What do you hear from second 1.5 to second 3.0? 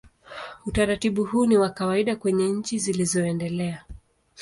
wa kawaida kwenye nchi